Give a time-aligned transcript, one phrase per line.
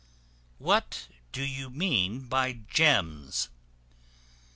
[0.57, 3.49] What do you mean by Gems?